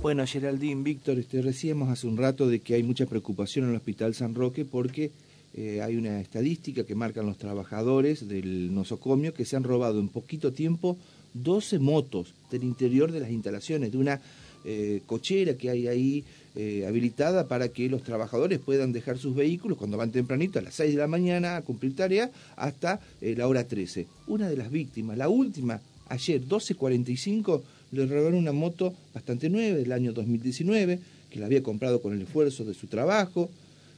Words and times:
Bueno, 0.00 0.24
Geraldine, 0.28 0.84
Víctor, 0.84 1.18
este, 1.18 1.40
hace 1.40 2.06
un 2.06 2.16
rato 2.16 2.46
de 2.46 2.60
que 2.60 2.74
hay 2.74 2.84
mucha 2.84 3.06
preocupación 3.06 3.64
en 3.64 3.70
el 3.72 3.76
Hospital 3.78 4.14
San 4.14 4.36
Roque 4.36 4.64
porque 4.64 5.10
eh, 5.54 5.82
hay 5.82 5.96
una 5.96 6.20
estadística 6.20 6.84
que 6.84 6.94
marcan 6.94 7.26
los 7.26 7.36
trabajadores 7.36 8.28
del 8.28 8.72
nosocomio 8.72 9.34
que 9.34 9.44
se 9.44 9.56
han 9.56 9.64
robado 9.64 9.98
en 9.98 10.08
poquito 10.08 10.52
tiempo 10.52 10.96
12 11.34 11.80
motos 11.80 12.32
del 12.48 12.62
interior 12.62 13.10
de 13.10 13.18
las 13.18 13.30
instalaciones, 13.30 13.90
de 13.90 13.98
una 13.98 14.20
eh, 14.64 15.02
cochera 15.04 15.54
que 15.54 15.68
hay 15.68 15.88
ahí 15.88 16.24
eh, 16.54 16.84
habilitada 16.86 17.48
para 17.48 17.68
que 17.70 17.88
los 17.88 18.04
trabajadores 18.04 18.60
puedan 18.60 18.92
dejar 18.92 19.18
sus 19.18 19.34
vehículos 19.34 19.78
cuando 19.78 19.96
van 19.96 20.12
tempranito 20.12 20.60
a 20.60 20.62
las 20.62 20.74
6 20.74 20.92
de 20.92 21.00
la 21.00 21.08
mañana 21.08 21.56
a 21.56 21.62
cumplir 21.62 21.96
tarea 21.96 22.30
hasta 22.54 23.00
la 23.20 23.48
hora 23.48 23.66
13. 23.66 24.06
Una 24.28 24.48
de 24.48 24.56
las 24.56 24.70
víctimas, 24.70 25.18
la 25.18 25.28
última, 25.28 25.80
ayer 26.08 26.40
12.45, 26.40 27.62
le 27.92 28.06
robaron 28.06 28.38
una 28.38 28.52
moto 28.52 28.94
bastante 29.14 29.48
nueva 29.48 29.78
del 29.78 29.92
año 29.92 30.12
2019, 30.12 30.98
que 31.30 31.40
la 31.40 31.46
había 31.46 31.62
comprado 31.62 32.00
con 32.00 32.12
el 32.14 32.22
esfuerzo 32.22 32.64
de 32.64 32.74
su 32.74 32.86
trabajo. 32.86 33.50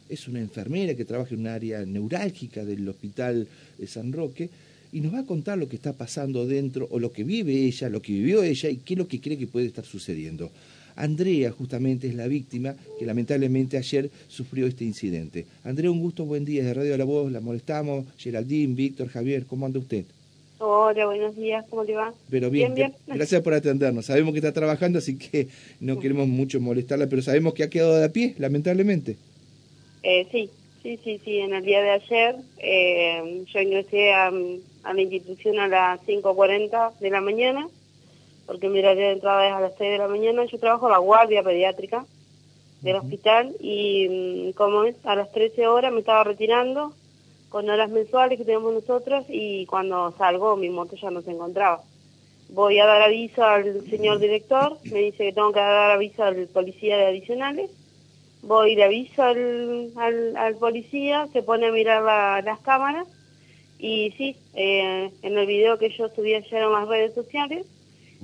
Es 0.08 0.28
una 0.28 0.40
enfermera 0.40 0.94
que 0.94 1.04
trabaja 1.04 1.34
en 1.34 1.40
un 1.40 1.46
área 1.46 1.84
neurálgica 1.84 2.64
del 2.64 2.88
hospital 2.88 3.46
de 3.78 3.86
San 3.86 4.12
Roque 4.12 4.50
y 4.92 5.00
nos 5.00 5.14
va 5.14 5.20
a 5.20 5.26
contar 5.26 5.58
lo 5.58 5.68
que 5.68 5.76
está 5.76 5.92
pasando 5.92 6.46
dentro 6.46 6.88
o 6.90 6.98
lo 6.98 7.12
que 7.12 7.24
vive 7.24 7.64
ella, 7.64 7.88
lo 7.88 8.02
que 8.02 8.12
vivió 8.12 8.42
ella 8.42 8.68
y 8.68 8.76
qué 8.76 8.94
es 8.94 8.98
lo 8.98 9.08
que 9.08 9.20
cree 9.20 9.38
que 9.38 9.46
puede 9.46 9.66
estar 9.66 9.84
sucediendo. 9.84 10.50
Andrea 10.96 11.50
justamente 11.52 12.08
es 12.08 12.14
la 12.14 12.26
víctima 12.26 12.74
que 12.98 13.06
lamentablemente 13.06 13.76
ayer 13.76 14.10
sufrió 14.28 14.66
este 14.66 14.84
incidente. 14.84 15.46
Andrea, 15.64 15.90
un 15.90 16.00
gusto, 16.00 16.24
buen 16.24 16.44
día. 16.44 16.64
De 16.64 16.74
Radio 16.74 16.96
la 16.96 17.04
Voz 17.04 17.30
la 17.30 17.40
molestamos. 17.40 18.06
Geraldine, 18.18 18.74
Víctor, 18.74 19.08
Javier, 19.08 19.46
¿cómo 19.46 19.66
anda 19.66 19.78
usted? 19.78 20.04
Hola, 20.62 21.06
buenos 21.06 21.34
días, 21.36 21.64
¿cómo 21.70 21.86
te 21.86 21.94
va? 21.94 22.12
Pero 22.28 22.50
bien, 22.50 22.74
bien, 22.74 22.94
gracias 23.06 23.40
por 23.40 23.54
atendernos. 23.54 24.04
Sabemos 24.04 24.32
que 24.32 24.40
está 24.40 24.52
trabajando, 24.52 24.98
así 24.98 25.16
que 25.16 25.48
no 25.80 25.98
queremos 25.98 26.28
mucho 26.28 26.60
molestarla, 26.60 27.06
pero 27.06 27.22
sabemos 27.22 27.54
que 27.54 27.62
ha 27.62 27.70
quedado 27.70 27.96
de 27.96 28.10
pie, 28.10 28.34
lamentablemente. 28.36 29.16
Eh, 30.02 30.26
sí, 30.30 30.50
sí, 30.82 31.00
sí, 31.02 31.18
sí. 31.24 31.38
En 31.38 31.54
el 31.54 31.64
día 31.64 31.80
de 31.80 31.90
ayer 31.92 32.36
eh, 32.58 33.42
yo 33.46 33.60
ingresé 33.60 34.12
a, 34.12 34.30
la 34.30 35.00
institución 35.00 35.58
a 35.60 35.66
las 35.66 36.00
5.40 36.02 36.98
de 36.98 37.08
la 37.08 37.22
mañana, 37.22 37.66
porque 38.44 38.68
mi 38.68 38.80
horario 38.80 39.06
de 39.06 39.12
entrada 39.12 39.48
es 39.48 39.54
a 39.54 39.60
las 39.60 39.72
6 39.78 39.92
de 39.92 39.98
la 39.98 40.08
mañana. 40.08 40.44
Yo 40.44 40.58
trabajo 40.58 40.88
en 40.88 40.92
la 40.92 40.98
guardia 40.98 41.42
pediátrica 41.42 42.04
del 42.82 42.96
hospital 42.96 43.56
y 43.60 44.50
mm, 44.50 44.52
como 44.52 44.84
es, 44.84 44.96
a 45.04 45.16
las 45.16 45.32
13 45.32 45.68
horas 45.68 45.90
me 45.90 46.00
estaba 46.00 46.22
retirando 46.22 46.92
con 47.50 47.68
horas 47.68 47.90
mensuales 47.90 48.38
que 48.38 48.44
tenemos 48.44 48.72
nosotros 48.72 49.26
y 49.28 49.66
cuando 49.66 50.14
salgo 50.16 50.56
mi 50.56 50.70
moto 50.70 50.96
ya 50.96 51.10
no 51.10 51.20
se 51.20 51.32
encontraba. 51.32 51.82
Voy 52.48 52.78
a 52.78 52.86
dar 52.86 53.02
aviso 53.02 53.44
al 53.44 53.84
señor 53.90 54.18
director, 54.18 54.78
me 54.84 55.00
dice 55.00 55.24
que 55.24 55.32
tengo 55.32 55.52
que 55.52 55.60
dar 55.60 55.90
aviso 55.90 56.24
al 56.24 56.46
policía 56.46 56.96
de 56.96 57.06
adicionales. 57.06 57.70
Voy 58.42 58.72
y 58.72 58.76
le 58.76 58.84
aviso 58.84 59.22
al, 59.22 59.92
al, 60.36 60.56
policía, 60.56 61.28
se 61.32 61.42
pone 61.42 61.66
a 61.66 61.72
mirar 61.72 62.02
las 62.42 62.58
cámaras 62.60 63.06
y 63.78 64.12
sí, 64.16 64.36
eh, 64.54 65.10
en 65.22 65.38
el 65.38 65.46
video 65.46 65.78
que 65.78 65.90
yo 65.90 66.08
subí 66.08 66.34
ayer 66.34 66.62
a 66.62 66.70
las 66.70 66.88
redes 66.88 67.14
sociales, 67.14 67.66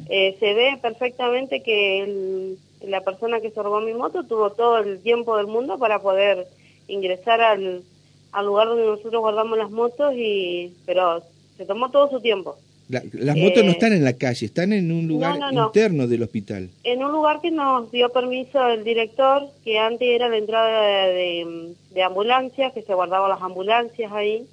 eh, 0.08 0.36
se 0.38 0.54
ve 0.54 0.78
perfectamente 0.80 1.62
que 1.62 2.56
la 2.82 3.00
persona 3.02 3.40
que 3.40 3.50
se 3.50 3.62
robó 3.62 3.80
mi 3.80 3.94
moto 3.94 4.24
tuvo 4.24 4.50
todo 4.50 4.78
el 4.78 5.02
tiempo 5.02 5.36
del 5.36 5.46
mundo 5.46 5.78
para 5.78 6.00
poder 6.00 6.46
ingresar 6.88 7.40
al, 7.40 7.82
al 8.32 8.46
lugar 8.46 8.68
donde 8.68 8.86
nosotros 8.86 9.20
guardamos 9.20 9.58
las 9.58 9.70
motos, 9.70 10.14
y 10.16 10.72
pero 10.84 11.22
se 11.56 11.64
tomó 11.64 11.90
todo 11.90 12.10
su 12.10 12.20
tiempo. 12.20 12.56
las 12.88 13.36
motos 13.36 13.64
no 13.64 13.70
eh, 13.70 13.72
están 13.72 13.92
en 13.92 14.04
la 14.04 14.12
calle, 14.12 14.46
están 14.46 14.72
en 14.72 14.92
un 14.92 15.08
lugar 15.08 15.38
interno 15.52 16.06
del 16.06 16.22
hospital. 16.22 16.70
En 16.84 17.02
un 17.02 17.12
lugar 17.12 17.40
que 17.40 17.50
nos 17.50 17.90
dio 17.90 18.10
permiso 18.10 18.66
el 18.68 18.84
director, 18.84 19.48
que 19.64 19.78
antes 19.78 20.08
era 20.08 20.28
la 20.28 20.36
entrada 20.36 21.08
de, 21.08 21.74
ambulancias, 22.04 22.72
que 22.72 22.82
se 22.82 22.94
guardaban 22.94 23.30
las 23.30 23.42
ambulancias 23.42 24.12
ahí, 24.12 24.46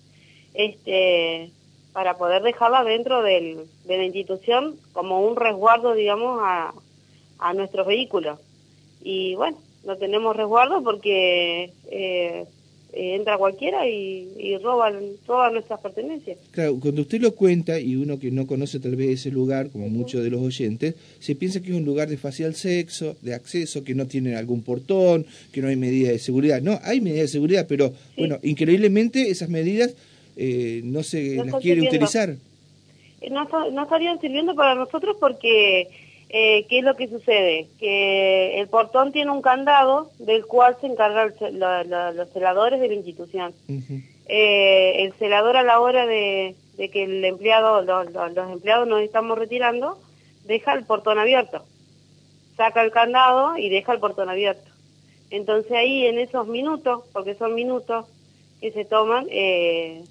este 0.54 1.50
para 1.92 2.18
poder 2.18 2.42
dejarla 2.42 2.84
dentro 2.84 3.22
del, 3.22 3.68
de 3.86 3.98
la 3.98 4.04
institución 4.04 4.76
como 4.94 5.22
un 5.22 5.36
resguardo, 5.36 5.94
digamos, 5.94 6.40
a, 6.42 6.74
a 7.38 7.54
nuestros 7.54 7.86
vehículos. 7.86 8.40
Y 9.04 9.36
bueno, 9.36 9.58
no 9.86 9.98
tenemos 9.98 10.36
resguardo 10.36 10.82
porque 10.82 11.72
eh, 11.92 12.46
eh, 12.94 13.16
entra 13.16 13.38
cualquiera 13.38 13.88
y, 13.88 14.30
y 14.38 14.56
roban 14.58 15.00
todas 15.26 15.52
nuestras 15.52 15.80
pertenencias. 15.80 16.38
Claro, 16.52 16.78
cuando 16.80 17.02
usted 17.02 17.20
lo 17.20 17.34
cuenta 17.34 17.80
y 17.80 17.96
uno 17.96 18.20
que 18.20 18.30
no 18.30 18.46
conoce 18.46 18.80
tal 18.80 18.96
vez 18.96 19.10
ese 19.10 19.32
lugar, 19.32 19.72
como 19.72 19.90
muchos 19.90 20.24
de 20.24 20.30
los 20.30 20.42
oyentes, 20.42 20.94
se 21.20 21.34
piensa 21.34 21.62
que 21.62 21.72
es 21.72 21.76
un 21.76 21.86
lugar 21.86 22.08
de 22.08 22.18
facial 22.18 22.54
sexo, 22.54 23.16
de 23.22 23.34
acceso, 23.34 23.84
que 23.84 23.96
no 23.96 24.06
tiene 24.06 24.36
algún 24.36 24.62
portón, 24.62 25.26
que 25.52 25.62
no 25.62 25.70
hay 25.70 25.76
medidas 25.76 26.14
de 26.14 26.20
seguridad. 26.20 26.62
No, 26.62 26.80
hay 26.84 27.02
medidas 27.02 27.24
de 27.24 27.30
seguridad, 27.30 27.66
pero 27.68 27.94
bueno, 28.16 28.38
increíblemente 28.44 29.30
esas 29.30 29.50
medidas 29.50 29.96
eh, 30.38 30.82
no 30.84 31.02
se 31.02 31.44
las 31.44 31.56
quiere 31.62 31.82
utilizar. 31.82 32.36
No, 33.32 33.72
no 33.72 33.84
estarían 33.84 34.20
sirviendo 34.20 34.54
para 34.54 34.76
nosotros 34.76 35.18
porque 35.20 35.88
eh, 36.36 36.66
¿qué 36.68 36.80
es 36.80 36.84
lo 36.84 36.96
que 36.96 37.08
sucede? 37.08 37.68
Que 37.80 38.60
el 38.60 38.68
portón 38.68 39.12
tiene 39.12 39.30
un 39.30 39.44
candado 39.44 40.10
del 40.18 40.48
cual 40.48 40.76
se 40.82 40.88
encargan 40.88 41.32
los 42.18 42.30
celadores 42.32 42.80
de 42.80 42.88
la 42.88 42.94
institución. 42.96 43.54
eh, 44.26 45.04
el 45.04 45.14
celador 45.14 45.58
a 45.58 45.64
la 45.64 45.80
hora 45.80 46.08
de, 46.08 46.56
que 46.76 47.04
el 47.04 47.24
empleado, 47.24 47.84
los 47.84 48.50
empleados 48.52 48.88
nos 48.88 49.02
estamos 49.02 49.38
retirando, 49.38 50.00
deja 50.46 50.74
el 50.74 50.86
portón 50.86 51.20
abierto. 51.20 51.64
Saca 52.58 52.82
el 52.82 52.90
candado 52.90 53.56
y 53.56 53.70
deja 53.70 53.94
el 53.94 54.00
portón 54.00 54.28
abierto. 54.28 54.72
Entonces 55.30 55.72
ahí 55.72 56.08
en 56.08 56.18
esos 56.18 56.48
minutos, 56.48 57.04
porque 57.14 57.36
son 57.36 57.54
minutos 57.54 58.08
que 58.60 58.72
se 58.72 58.86
toman, 58.86 59.28
eh, 59.30 60.02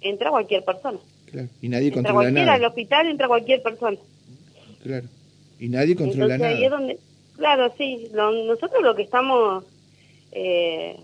entra 0.00 0.30
cualquier 0.30 0.64
persona. 0.64 0.98
Claro. 1.26 1.46
Y 1.62 1.68
nadie 1.68 1.92
entra 1.94 2.12
cualquiera, 2.12 2.44
nada. 2.44 2.54
Al 2.54 2.64
hospital 2.64 3.06
entra 3.06 3.28
cualquier 3.28 3.62
persona. 3.62 3.96
Claro. 4.82 5.06
Y 5.60 5.68
nadie 5.68 5.94
controla 5.94 6.38
nada. 6.38 6.50
Ahí 6.50 6.64
es 6.64 6.70
donde, 6.70 6.98
claro, 7.36 7.72
sí. 7.76 8.08
nosotros 8.12 8.82
lo 8.82 8.96
que 8.96 9.02
estamos 9.02 9.62
eh, 10.32 10.96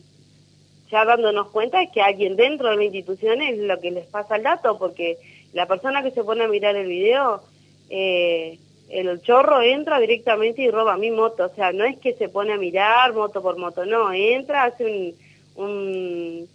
ya 0.90 1.04
dándonos 1.04 1.48
cuenta 1.48 1.82
es 1.82 1.90
que 1.90 2.00
alguien 2.00 2.36
dentro 2.36 2.70
de 2.70 2.76
la 2.76 2.84
institución 2.84 3.42
es 3.42 3.58
lo 3.58 3.78
que 3.78 3.90
les 3.90 4.06
pasa 4.06 4.36
el 4.36 4.44
dato, 4.44 4.78
porque 4.78 5.18
la 5.52 5.66
persona 5.66 6.02
que 6.02 6.10
se 6.10 6.24
pone 6.24 6.44
a 6.44 6.48
mirar 6.48 6.74
el 6.74 6.86
video, 6.86 7.42
eh, 7.90 8.58
el 8.88 9.20
chorro 9.20 9.60
entra 9.60 10.00
directamente 10.00 10.62
y 10.62 10.70
roba 10.70 10.96
mi 10.96 11.10
moto. 11.10 11.44
O 11.44 11.54
sea, 11.54 11.72
no 11.72 11.84
es 11.84 11.98
que 11.98 12.14
se 12.14 12.30
pone 12.30 12.54
a 12.54 12.58
mirar 12.58 13.12
moto 13.12 13.42
por 13.42 13.58
moto, 13.58 13.84
no. 13.84 14.10
Entra, 14.10 14.64
hace 14.64 15.14
un, 15.54 15.64
un, 15.64 16.48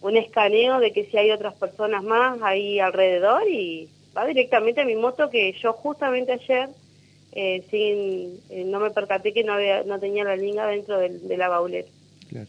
un 0.00 0.16
escaneo 0.16 0.80
de 0.80 0.92
que 0.92 1.04
si 1.04 1.16
hay 1.16 1.30
otras 1.30 1.54
personas 1.54 2.02
más 2.02 2.42
ahí 2.42 2.80
alrededor 2.80 3.48
y 3.48 3.88
va 4.16 4.26
directamente 4.26 4.80
a 4.80 4.84
mi 4.84 4.96
moto 4.96 5.30
que 5.30 5.52
yo 5.52 5.72
justamente 5.72 6.32
ayer 6.32 6.68
eh, 7.32 7.62
sin, 7.70 8.40
eh, 8.50 8.64
no 8.64 8.80
me 8.80 8.90
percaté 8.90 9.32
que 9.32 9.44
no, 9.44 9.52
había, 9.54 9.84
no 9.84 9.98
tenía 10.00 10.24
la 10.24 10.36
linga 10.36 10.66
dentro 10.66 10.98
de 10.98 11.36
la 11.36 11.48
baulera. 11.48 11.88
Claro. 12.28 12.48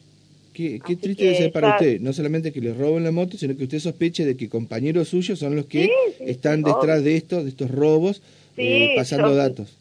Qué, 0.54 0.80
qué 0.86 0.96
triste 0.96 1.24
debe 1.24 1.38
ser 1.38 1.52
para 1.52 1.72
usted, 1.72 2.00
no 2.02 2.12
solamente 2.12 2.52
que 2.52 2.60
le 2.60 2.74
roben 2.74 3.04
la 3.04 3.12
moto, 3.12 3.38
sino 3.38 3.56
que 3.56 3.64
usted 3.64 3.80
sospeche 3.80 4.26
de 4.26 4.36
que 4.36 4.50
compañeros 4.50 5.08
suyos 5.08 5.40
son 5.40 5.56
los 5.56 5.68
que 5.68 5.90
están 6.20 6.64
detrás 6.64 7.04
de 7.04 7.16
esto, 7.16 7.44
de 7.44 7.50
estos 7.50 7.72
robos, 7.72 8.22
eh, 8.58 8.94
pasando 8.96 9.36
datos. 9.36 9.78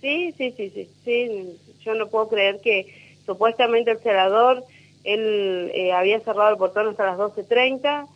Sí, 0.00 0.32
sí, 0.38 0.54
sí, 0.56 0.70
sí, 0.74 0.88
sí, 1.04 1.58
yo 1.84 1.94
no 1.94 2.08
puedo 2.08 2.28
creer 2.28 2.60
que 2.60 2.86
supuestamente 3.26 3.90
el 3.90 3.98
celador, 3.98 4.64
él 5.04 5.70
eh, 5.74 5.92
había 5.92 6.20
cerrado 6.20 6.50
el 6.50 6.56
portón 6.56 6.88
hasta 6.88 7.06
las 7.06 7.18
12.30, 7.18 8.06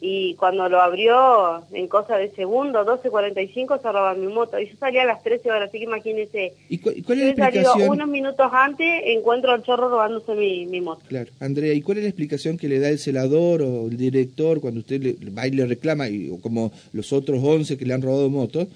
y 0.00 0.34
cuando 0.34 0.68
lo 0.68 0.80
abrió 0.80 1.64
en 1.72 1.88
cosa 1.88 2.18
de 2.18 2.30
segundo, 2.32 2.84
12.45, 2.84 3.80
cerraba 3.80 4.14
mi 4.14 4.26
moto. 4.26 4.58
Y 4.58 4.68
yo 4.68 4.74
salía 4.78 5.02
a 5.02 5.06
las 5.06 5.22
13 5.22 5.50
horas, 5.50 5.68
así 5.68 5.78
que 5.78 5.84
imagínese. 5.84 6.52
¿Y 6.68 6.78
cuál, 6.78 6.96
es 6.96 7.36
la 7.36 7.48
explicación? 7.48 7.88
unos 7.88 8.08
minutos 8.08 8.46
antes, 8.52 8.86
encuentro 9.06 9.52
al 9.52 9.62
chorro 9.62 9.88
robándose 9.88 10.34
mi, 10.34 10.66
mi, 10.66 10.82
moto. 10.82 11.02
Claro. 11.08 11.30
Andrea, 11.40 11.72
¿y 11.72 11.80
cuál 11.80 11.98
es 11.98 12.04
la 12.04 12.10
explicación 12.10 12.58
que 12.58 12.68
le 12.68 12.78
da 12.78 12.90
el 12.90 12.98
celador 12.98 13.62
o 13.62 13.86
el 13.86 13.96
director 13.96 14.60
cuando 14.60 14.80
usted 14.80 15.02
le, 15.02 15.30
va 15.30 15.46
y 15.46 15.52
le 15.52 15.64
reclama, 15.64 16.08
y, 16.08 16.28
o 16.28 16.38
como 16.40 16.72
los 16.92 17.14
otros 17.14 17.42
11 17.42 17.78
que 17.78 17.86
le 17.86 17.94
han 17.94 18.02
robado 18.02 18.28
motos, 18.28 18.68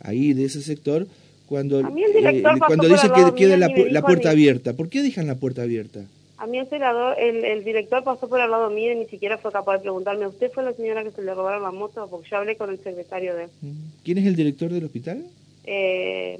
ahí 0.00 0.32
de 0.32 0.44
ese 0.44 0.62
sector, 0.62 1.08
cuando, 1.48 1.80
eh, 1.80 2.42
cuando 2.66 2.86
dice 2.86 3.08
que 3.12 3.34
queda 3.34 3.56
la, 3.56 3.68
la 3.90 4.02
puerta 4.02 4.30
abierta? 4.30 4.74
¿Por 4.74 4.88
qué 4.88 5.02
dejan 5.02 5.26
la 5.26 5.34
puerta 5.34 5.62
abierta? 5.62 6.04
A 6.38 6.46
mí 6.46 6.58
el 6.58 6.68
celador, 6.68 7.16
el, 7.18 7.44
el, 7.44 7.64
director 7.64 8.04
pasó 8.04 8.28
por 8.28 8.40
al 8.40 8.52
lado 8.52 8.70
mío 8.70 8.92
y 8.92 8.96
ni 8.96 9.06
siquiera 9.06 9.38
fue 9.38 9.50
capaz 9.50 9.74
de 9.74 9.80
preguntarme, 9.80 10.26
¿usted 10.28 10.52
fue 10.52 10.62
la 10.62 10.72
señora 10.72 11.02
que 11.02 11.10
se 11.10 11.22
le 11.22 11.34
robaron 11.34 11.64
la 11.64 11.72
moto? 11.72 12.06
Porque 12.08 12.30
yo 12.30 12.36
hablé 12.36 12.56
con 12.56 12.70
el 12.70 12.78
secretario 12.78 13.34
de 13.34 13.44
él. 13.44 13.50
Mm. 13.60 13.72
¿Quién 14.04 14.18
es 14.18 14.26
el 14.26 14.36
director 14.36 14.70
del 14.70 14.84
hospital? 14.84 15.26
Eh, 15.64 16.38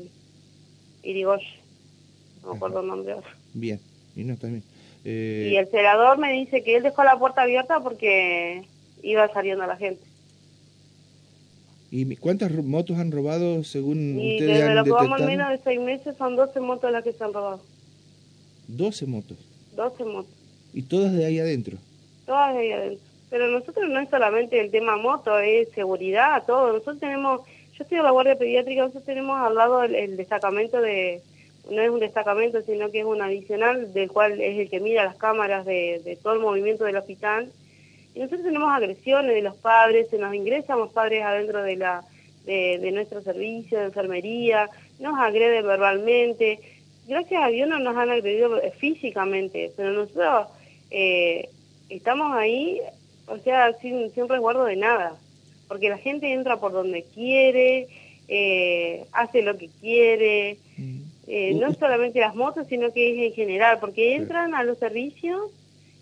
Irigoyen, 1.03 1.49
no 2.43 2.50
me 2.50 2.56
acuerdo 2.56 2.81
el 2.81 2.87
nombre 2.87 3.12
ahora. 3.12 3.27
Bien, 3.55 3.81
y 4.15 4.23
no, 4.23 4.37
también. 4.37 4.62
Eh... 5.05 5.50
Y 5.53 5.56
el 5.56 5.67
celador 5.67 6.19
me 6.19 6.33
dice 6.33 6.62
que 6.62 6.77
él 6.77 6.85
dejó 6.85 7.03
la 7.03 7.19
puerta 7.19 7.43
abierta 7.43 7.81
porque 7.81 8.62
iba 9.03 9.27
saliendo 9.33 9.67
la 9.67 9.77
gente. 9.77 10.03
¿Y 11.91 12.17
cuántas 12.17 12.53
muertos 12.53 12.99
han 12.99 13.11
robado 13.11 13.65
según 13.65 14.21
y 14.21 14.35
ustedes 14.35 14.59
desde 14.59 14.69
han 14.69 14.77
lo 14.77 14.85
que 14.85 14.91
vamos 14.91 15.19
detectado? 15.19 15.25
al 15.25 15.37
menos 15.37 15.51
de 15.51 15.65
seis 15.65 15.81
meses 15.81 16.17
son 16.17 16.37
12 16.37 16.61
motos 16.61 16.93
las 16.93 17.03
que 17.03 17.12
se 17.12 17.25
han 17.25 17.33
robado. 17.33 17.61
12 18.69 19.06
motos. 19.06 19.48
12 19.79 20.05
motos. 20.05 20.33
Y 20.75 20.83
todas 20.83 21.13
de 21.13 21.25
ahí 21.25 21.39
adentro. 21.39 21.79
Todas 22.27 22.53
de 22.53 22.61
ahí 22.61 22.73
adentro. 22.73 23.05
Pero 23.31 23.47
nosotros 23.47 23.89
no 23.89 24.01
es 24.01 24.11
solamente 24.11 24.61
el 24.61 24.71
tema 24.71 24.97
moto, 24.97 25.39
es 25.39 25.69
seguridad, 25.71 26.43
todo. 26.47 26.73
Nosotros 26.73 26.99
tenemos, 26.99 27.43
yo 27.77 27.85
estoy 27.85 27.99
en 27.99 28.05
la 28.05 28.11
Guardia 28.11 28.37
Pediátrica, 28.37 28.83
nosotros 28.83 29.05
tenemos 29.05 29.39
al 29.41 29.55
lado 29.55 29.85
el, 29.85 29.95
el 29.95 30.17
destacamento 30.17 30.81
de, 30.81 31.23
no 31.71 31.81
es 31.81 31.91
un 31.91 32.01
destacamento, 32.01 32.61
sino 32.63 32.91
que 32.91 33.01
es 33.01 33.05
un 33.05 33.23
adicional, 33.23 33.93
del 33.93 34.11
cual 34.11 34.41
es 34.41 34.59
el 34.59 34.69
que 34.69 34.81
mira 34.81 35.05
las 35.05 35.17
cámaras 35.17 35.65
de, 35.65 36.01
de 36.05 36.17
todo 36.17 36.33
el 36.33 36.41
movimiento 36.41 36.85
del 36.85 36.97
hospital. 36.97 37.53
Y 38.15 38.19
nosotros 38.19 38.43
tenemos 38.43 38.73
agresiones 38.73 39.33
de 39.33 39.43
los 39.43 39.57
padres, 39.57 40.09
se 40.11 40.19
nos 40.19 40.35
ingresan 40.35 40.79
los 40.79 40.93
padres 40.93 41.23
adentro 41.23 41.63
de 41.63 41.77
la 41.77 42.03
de, 42.47 42.79
de 42.79 42.91
nuestro 42.93 43.23
servicio 43.23 43.79
de 43.79 43.85
enfermería, 43.85 44.71
nos 44.99 45.19
agreden 45.21 45.67
verbalmente. 45.67 46.59
Gracias 47.08 47.43
a 47.43 47.49
Dios 47.49 47.69
no 47.69 47.78
nos 47.78 47.96
han 47.96 48.10
agredido 48.10 48.60
físicamente, 48.78 49.72
pero 49.76 49.93
nosotros 49.93 50.49
eh, 50.90 51.49
estamos 51.88 52.32
ahí, 52.37 52.81
o 53.26 53.38
sea, 53.38 53.72
sin, 53.81 54.10
sin 54.14 54.28
resguardo 54.28 54.64
de 54.66 54.76
nada, 54.76 55.16
porque 55.69 55.88
la 55.88 55.96
gente 55.99 56.32
entra 56.32 56.58
por 56.58 56.72
donde 56.72 57.05
quiere, 57.14 57.88
eh, 58.28 59.05
hace 59.12 59.43
lo 59.43 59.56
que 59.56 59.69
quiere, 59.81 60.58
Mm. 60.76 61.00
eh, 61.28 61.55
no 61.55 61.72
solamente 61.75 62.20
las 62.20 62.34
motos, 62.37 62.66
sino 62.69 62.93
que 62.93 63.10
es 63.10 63.31
en 63.31 63.32
general, 63.34 63.78
porque 63.81 64.14
entran 64.14 64.55
a 64.55 64.62
los 64.62 64.78
servicios 64.78 65.50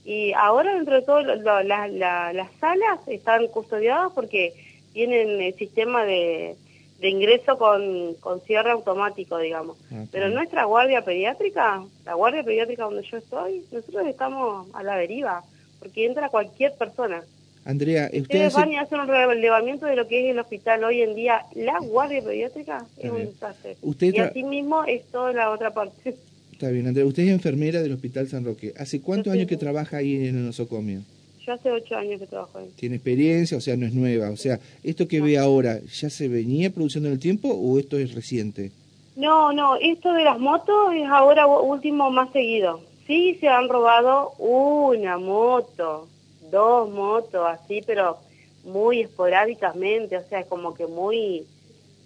y 0.04 0.32
ahora 0.32 0.74
dentro 0.74 0.96
de 0.96 1.02
todo 1.02 1.22
lo- 1.22 1.36
lo- 1.36 1.62
la- 1.62 1.88
la- 1.88 2.32
las 2.32 2.50
salas 2.60 2.98
están 3.06 3.46
custodiadas 3.48 4.12
porque 4.12 4.52
tienen 4.92 5.40
el 5.40 5.54
sistema 5.54 6.04
de, 6.04 6.56
de 7.00 7.10
ingreso 7.10 7.58
con, 7.58 8.14
con 8.14 8.40
cierre 8.42 8.70
automático, 8.70 9.38
digamos. 9.38 9.76
Pero 10.10 10.30
nuestra 10.30 10.64
guardia 10.64 11.02
pediátrica, 11.02 11.84
la 12.04 12.14
guardia 12.14 12.42
pediátrica 12.42 12.84
donde 12.84 13.02
yo 13.02 13.18
estoy, 13.18 13.64
nosotros 13.70 14.06
estamos 14.06 14.68
a 14.74 14.82
la 14.82 14.96
deriva, 14.96 15.42
porque 15.78 16.06
entra 16.06 16.28
cualquier 16.28 16.72
persona. 16.74 17.22
Andrea, 17.64 18.04
usted 18.06 18.22
Ustedes 18.22 18.46
hace... 18.46 18.60
van 18.60 18.72
y 18.72 18.76
hacen 18.76 19.00
un 19.00 19.08
relevamiento 19.08 19.86
de 19.86 19.96
lo 19.96 20.06
que 20.06 20.24
es 20.24 20.30
el 20.30 20.38
hospital 20.38 20.84
hoy 20.84 21.02
en 21.02 21.16
día. 21.16 21.42
La 21.54 21.78
guardia 21.80 22.22
pediátrica 22.22 22.86
es 22.96 23.10
un 23.10 23.26
desastre. 23.26 23.76
Usted 23.82 24.14
Y 24.14 24.18
así 24.18 24.44
mismo 24.44 24.84
es 24.84 25.04
toda 25.06 25.32
la 25.32 25.50
otra 25.50 25.74
parte. 25.74 26.14
Está 26.52 26.70
bien, 26.70 26.86
Andrea. 26.86 27.04
Usted 27.04 27.24
es 27.24 27.30
enfermera 27.30 27.82
del 27.82 27.92
Hospital 27.92 28.28
San 28.28 28.44
Roque. 28.44 28.72
¿Hace 28.78 29.02
cuántos 29.02 29.32
sí. 29.32 29.38
años 29.38 29.48
que 29.48 29.56
trabaja 29.56 29.98
ahí 29.98 30.28
en 30.28 30.36
el 30.36 30.46
nosocomio? 30.46 31.02
Yo 31.46 31.52
hace 31.52 31.70
ocho 31.70 31.96
años 31.96 32.18
que 32.18 32.26
trabajo 32.26 32.58
ahí. 32.58 32.68
¿Tiene 32.76 32.96
experiencia? 32.96 33.56
O 33.56 33.60
sea, 33.60 33.76
no 33.76 33.86
es 33.86 33.94
nueva. 33.94 34.30
O 34.30 34.36
sea, 34.36 34.58
¿esto 34.82 35.06
que 35.06 35.20
ve 35.20 35.38
ahora 35.38 35.78
ya 35.80 36.10
se 36.10 36.26
venía 36.26 36.70
produciendo 36.70 37.08
en 37.08 37.14
el 37.14 37.20
tiempo 37.20 37.48
o 37.48 37.78
esto 37.78 37.96
es 37.98 38.14
reciente? 38.14 38.72
No, 39.14 39.52
no, 39.52 39.76
esto 39.76 40.12
de 40.12 40.24
las 40.24 40.38
motos 40.40 40.92
es 40.94 41.08
ahora 41.08 41.46
último 41.46 42.10
más 42.10 42.32
seguido. 42.32 42.80
Sí 43.06 43.36
se 43.40 43.46
han 43.48 43.68
robado 43.68 44.32
una 44.38 45.18
moto, 45.18 46.08
dos 46.50 46.90
motos, 46.90 47.46
así, 47.46 47.80
pero 47.86 48.18
muy 48.64 49.02
esporádicamente, 49.02 50.16
o 50.16 50.28
sea, 50.28 50.42
como 50.44 50.74
que 50.74 50.86
muy 50.88 51.46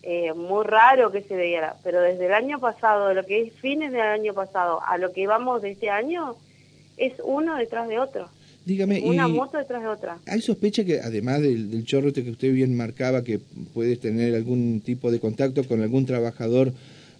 eh, 0.02 0.32
muy 0.34 0.64
raro 0.64 1.10
que 1.10 1.22
se 1.22 1.34
veía. 1.34 1.74
Pero 1.82 2.00
desde 2.02 2.26
el 2.26 2.34
año 2.34 2.58
pasado, 2.58 3.08
de 3.08 3.14
lo 3.14 3.24
que 3.24 3.42
es 3.42 3.52
fines 3.54 3.92
del 3.92 4.02
año 4.02 4.34
pasado 4.34 4.80
a 4.86 4.98
lo 4.98 5.12
que 5.12 5.26
vamos 5.26 5.62
de 5.62 5.70
este 5.70 5.88
año, 5.90 6.36
es 6.96 7.14
uno 7.24 7.56
detrás 7.56 7.88
de 7.88 7.98
otro. 7.98 8.28
Dígame, 8.64 9.00
Una 9.02 9.26
y 9.26 9.32
moto 9.32 9.56
detrás 9.58 9.82
de 9.82 9.88
otra. 9.88 10.18
¿hay 10.26 10.40
sospecha 10.40 10.84
que 10.84 11.00
además 11.00 11.40
del, 11.40 11.70
del 11.70 11.84
chorro 11.84 12.08
este 12.08 12.22
que 12.24 12.30
usted 12.30 12.52
bien 12.52 12.76
marcaba, 12.76 13.24
que 13.24 13.38
puedes 13.72 13.98
tener 14.00 14.34
algún 14.34 14.80
tipo 14.82 15.10
de 15.10 15.18
contacto 15.18 15.64
con 15.64 15.80
algún 15.82 16.06
trabajador 16.06 16.72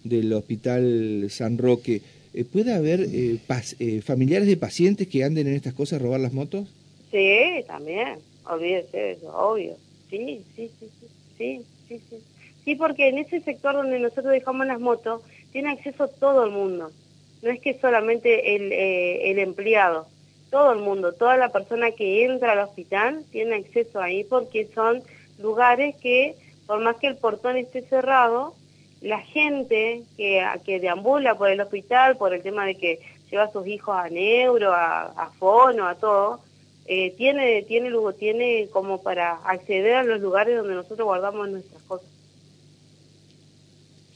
del 0.04 0.32
Hospital 0.32 1.26
San 1.30 1.58
Roque, 1.58 2.02
eh, 2.34 2.44
¿puede 2.44 2.72
haber 2.74 3.00
eh, 3.00 3.38
pas- 3.48 3.74
eh, 3.80 4.00
familiares 4.02 4.46
de 4.48 4.56
pacientes 4.56 5.08
que 5.08 5.24
anden 5.24 5.46
en 5.48 5.54
estas 5.54 5.74
cosas 5.74 6.00
a 6.00 6.02
robar 6.04 6.20
las 6.20 6.32
motos? 6.32 6.68
Sí, 7.10 7.64
también, 7.66 8.18
olvídese 8.44 8.96
de 8.96 9.12
eso, 9.12 9.26
obvio. 9.36 9.76
Sí, 10.10 10.42
sí, 10.56 10.70
sí, 10.78 10.86
sí, 11.00 11.06
sí, 11.38 11.60
sí, 11.88 12.00
sí. 12.10 12.16
Sí, 12.64 12.74
porque 12.76 13.08
en 13.08 13.18
ese 13.18 13.40
sector 13.40 13.74
donde 13.74 13.98
nosotros 13.98 14.30
dejamos 14.32 14.66
las 14.66 14.78
motos, 14.80 15.22
tiene 15.52 15.70
acceso 15.70 16.08
todo 16.20 16.44
el 16.44 16.50
mundo. 16.52 16.92
No 17.42 17.50
es 17.50 17.58
que 17.60 17.78
solamente 17.80 18.54
el, 18.54 18.70
eh, 18.72 19.30
el 19.30 19.38
empleado, 19.38 20.08
todo 20.50 20.72
el 20.72 20.80
mundo, 20.80 21.12
toda 21.12 21.36
la 21.36 21.50
persona 21.50 21.92
que 21.92 22.24
entra 22.24 22.52
al 22.52 22.58
hospital 22.60 23.24
tiene 23.30 23.56
acceso 23.56 24.00
ahí 24.00 24.24
porque 24.24 24.68
son 24.74 25.02
lugares 25.38 25.96
que, 25.96 26.34
por 26.66 26.80
más 26.80 26.96
que 26.96 27.06
el 27.06 27.16
portón 27.16 27.56
esté 27.56 27.82
cerrado, 27.82 28.54
la 29.00 29.20
gente 29.20 30.02
que, 30.16 30.44
que 30.64 30.80
deambula 30.80 31.36
por 31.36 31.50
el 31.50 31.60
hospital, 31.60 32.16
por 32.16 32.34
el 32.34 32.42
tema 32.42 32.66
de 32.66 32.74
que 32.74 33.00
lleva 33.30 33.44
a 33.44 33.52
sus 33.52 33.66
hijos 33.66 33.96
a 33.96 34.08
neuro, 34.08 34.72
a, 34.74 35.30
fono, 35.38 35.86
a 35.86 35.94
todo, 35.94 36.40
eh, 36.86 37.14
tiene, 37.16 37.62
tiene, 37.62 37.90
tiene 38.18 38.68
como 38.72 39.02
para 39.02 39.36
acceder 39.44 39.94
a 39.94 40.02
los 40.02 40.20
lugares 40.20 40.56
donde 40.56 40.74
nosotros 40.74 41.06
guardamos 41.06 41.48
nuestras 41.48 41.82
cosas. 41.84 42.08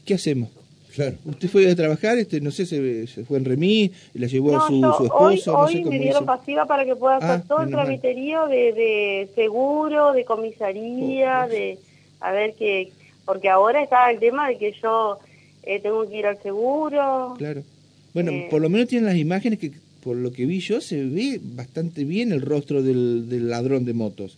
¿Qué 0.05 0.13
hacemos? 0.13 0.49
Claro. 0.95 1.15
Usted 1.25 1.49
fue 1.49 1.69
a 1.69 1.75
trabajar, 1.75 2.17
este, 2.17 2.39
no 2.41 2.51
sé, 2.51 2.65
se, 2.65 3.05
se 3.07 3.23
fue 3.25 3.37
en 3.37 3.45
remis, 3.45 3.91
la 4.13 4.27
llevó 4.27 4.51
a 4.51 4.57
No, 4.57 4.67
su, 4.67 4.81
yo 4.81 4.93
su 4.93 5.03
hoy, 5.15 5.35
esposo, 5.35 5.51
no 5.51 5.59
hoy 5.59 5.83
me 5.83 5.99
dieron 5.99 6.23
hizo. 6.23 6.25
pasiva 6.25 6.65
para 6.65 6.85
que 6.85 6.95
pueda 6.95 7.17
hacer 7.17 7.29
Ah, 7.29 7.43
todo 7.47 7.61
el 7.61 7.69
tramiterío 7.69 8.47
de, 8.47 8.71
de 8.73 9.29
seguro, 9.35 10.13
de 10.13 10.23
comisaría, 10.25 11.45
Oh, 11.45 11.49
de 11.49 11.77
a 12.21 12.31
ver 12.31 12.53
qué, 12.57 12.91
porque 13.25 13.49
ahora 13.49 13.83
está 13.83 14.09
el 14.09 14.19
tema 14.19 14.47
de 14.47 14.57
que 14.57 14.73
yo 14.81 15.19
eh, 15.63 15.79
tengo 15.81 16.07
que 16.07 16.17
ir 16.17 16.25
al 16.27 16.41
seguro. 16.41 17.33
Claro. 17.37 17.61
Bueno, 18.13 18.31
Eh. 18.31 18.47
por 18.49 18.61
lo 18.61 18.69
menos 18.69 18.87
tienen 18.87 19.07
las 19.07 19.17
imágenes 19.17 19.59
que, 19.59 19.71
por 20.03 20.15
lo 20.15 20.31
que 20.31 20.45
vi 20.45 20.59
yo, 20.59 20.79
se 20.79 21.03
ve 21.03 21.39
bastante 21.43 22.03
bien 22.05 22.31
el 22.31 22.41
rostro 22.41 22.81
del, 22.83 23.27
del 23.29 23.49
ladrón 23.49 23.83
de 23.83 23.93
motos. 23.93 24.37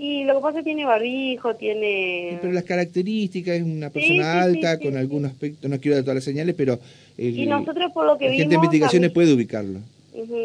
Y 0.00 0.22
lo 0.24 0.36
que 0.36 0.40
pasa 0.42 0.58
es 0.60 0.64
que 0.64 0.68
tiene 0.70 0.84
barbijo, 0.84 1.56
tiene... 1.56 2.38
Pero 2.40 2.52
las 2.52 2.62
características, 2.62 3.56
es 3.56 3.62
una 3.64 3.88
Sí, 3.90 3.94
persona 3.94 4.14
sí, 4.14 4.20
sí, 4.20 4.64
alta, 4.64 4.76
sí, 4.76 4.82
con 4.84 4.92
sí. 4.92 4.98
algún 4.98 5.24
aspecto, 5.24 5.68
no 5.68 5.80
quiero 5.80 5.96
dar 5.96 6.04
todas 6.04 6.14
las 6.14 6.24
señales, 6.24 6.54
pero 6.56 6.78
el, 7.16 7.36
Y 7.36 7.46
nosotros 7.46 7.90
por 7.92 8.06
lo 8.06 8.16
que 8.16 8.26
la 8.26 8.30
gente 8.30 8.44
de 8.44 8.48
vimos, 8.50 8.64
investigaciones 8.66 9.10
mí- 9.10 9.14
puede 9.14 9.34
ubicarlo. 9.34 9.80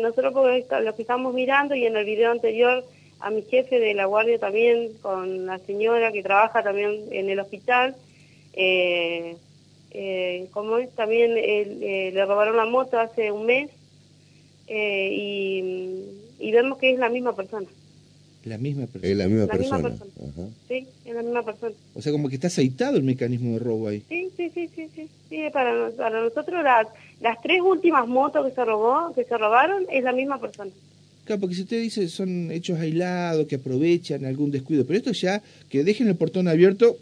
Nosotros 0.01 0.33
está- 0.57 0.79
lo 0.79 0.95
que 0.95 1.03
estamos 1.03 1.33
mirando 1.35 1.75
y 1.75 1.85
en 1.85 1.95
el 1.95 2.03
video 2.05 2.31
anterior 2.31 2.83
a 3.19 3.29
mi 3.29 3.43
jefe 3.43 3.79
de 3.79 3.93
la 3.93 4.05
guardia 4.05 4.39
también, 4.39 4.89
con 5.03 5.45
la 5.45 5.59
señora 5.59 6.11
que 6.11 6.23
trabaja 6.23 6.63
también 6.63 7.01
en 7.11 7.29
el 7.29 7.39
hospital, 7.39 7.95
eh, 8.53 9.35
eh, 9.91 10.47
como 10.51 10.79
es, 10.79 10.89
también 10.95 11.33
eh, 11.37 12.09
le 12.11 12.25
robaron 12.25 12.57
la 12.57 12.65
moto 12.65 12.99
hace 12.99 13.31
un 13.31 13.45
mes 13.45 13.69
eh, 14.67 15.09
y, 15.11 16.47
y 16.47 16.51
vemos 16.51 16.77
que 16.79 16.91
es 16.91 16.97
la 16.99 17.09
misma 17.09 17.35
persona, 17.35 17.67
La 18.45 18.57
misma 18.57 18.87
persona. 18.87 19.11
Es 19.11 19.17
la 19.17 19.27
misma 19.27 19.45
La 19.45 19.57
misma 19.57 19.81
persona. 19.81 20.11
Ajá. 20.19 20.47
¿sí? 20.67 20.87
Es 21.05 21.15
la 21.15 21.23
misma 21.23 21.45
persona. 21.45 21.73
O 21.95 22.01
sea, 22.01 22.11
como 22.11 22.29
que 22.29 22.35
está 22.35 22.47
aceitado 22.47 22.97
el 22.97 23.03
mecanismo 23.03 23.53
de 23.53 23.59
robo 23.59 23.87
ahí. 23.87 24.03
Sí, 24.09 24.29
sí, 24.35 24.51
sí, 24.53 24.69
sí, 24.75 24.89
sí. 24.93 25.07
sí 25.29 25.37
para, 25.51 25.89
para 25.91 26.21
nosotros 26.21 26.63
las, 26.63 26.87
las 27.21 27.41
tres 27.41 27.61
últimas 27.61 28.07
motos 28.07 28.45
que 28.47 28.53
se 28.53 28.65
robó, 28.65 29.13
que 29.13 29.23
se 29.23 29.37
robaron, 29.37 29.85
es 29.91 30.03
la 30.03 30.11
misma 30.11 30.39
persona. 30.39 30.71
Claro, 31.25 31.39
porque 31.39 31.55
si 31.55 31.61
usted 31.61 31.81
dice 31.81 32.09
son 32.09 32.51
hechos 32.51 32.79
aislados, 32.79 33.47
que 33.47 33.55
aprovechan 33.55 34.25
algún 34.25 34.51
descuido, 34.51 34.85
pero 34.85 34.97
esto 34.97 35.13
ya, 35.13 35.41
que 35.69 35.83
dejen 35.83 36.09
el 36.09 36.15
portón 36.15 36.49
abierto 36.49 36.97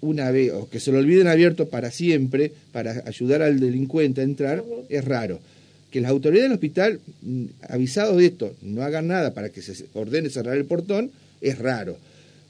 una 0.00 0.30
vez, 0.30 0.52
o 0.52 0.68
que 0.68 0.80
se 0.80 0.92
lo 0.92 0.98
olviden 0.98 1.26
abierto 1.26 1.68
para 1.68 1.90
siempre, 1.90 2.52
para 2.72 3.02
ayudar 3.06 3.42
al 3.42 3.60
delincuente 3.60 4.22
a 4.22 4.24
entrar, 4.24 4.64
es 4.88 5.04
raro. 5.04 5.40
Que 5.90 6.00
las 6.00 6.10
autoridades 6.10 6.50
del 6.50 6.54
hospital, 6.56 7.00
mm, 7.22 7.44
avisados 7.68 8.16
de 8.16 8.26
esto, 8.26 8.54
no 8.62 8.82
hagan 8.82 9.06
nada 9.06 9.34
para 9.34 9.48
que 9.50 9.62
se 9.62 9.86
ordene 9.94 10.30
cerrar 10.30 10.56
el 10.56 10.64
portón, 10.64 11.10
es 11.40 11.58
raro. 11.58 11.96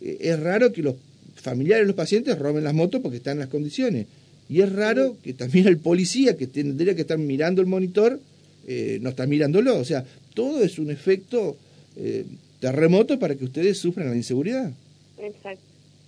Eh, 0.00 0.18
Es 0.20 0.40
raro 0.40 0.72
que 0.72 0.82
los 0.82 0.94
familiares 1.36 1.84
de 1.84 1.88
los 1.88 1.96
pacientes 1.96 2.38
roben 2.38 2.64
las 2.64 2.74
motos 2.74 3.00
porque 3.00 3.18
están 3.18 3.34
en 3.34 3.40
las 3.40 3.48
condiciones. 3.48 4.06
Y 4.48 4.60
es 4.60 4.72
raro 4.72 5.16
que 5.22 5.32
también 5.32 5.66
el 5.66 5.78
policía, 5.78 6.36
que 6.36 6.46
tendría 6.46 6.94
que 6.94 7.02
estar 7.02 7.18
mirando 7.18 7.60
el 7.60 7.66
monitor, 7.66 8.20
eh, 8.66 8.98
no 9.02 9.10
está 9.10 9.26
mirándolo. 9.26 9.76
O 9.78 9.84
sea, 9.84 10.04
todo 10.34 10.62
es 10.62 10.78
un 10.78 10.90
efecto 10.90 11.56
eh, 11.96 12.24
terremoto 12.60 13.18
para 13.18 13.34
que 13.34 13.44
ustedes 13.44 13.78
sufran 13.78 14.10
la 14.10 14.16
inseguridad. 14.16 14.70
Exacto, 15.18 15.64